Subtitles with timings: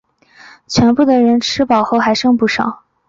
[0.65, 2.81] 全部人都吃饱后还剩不少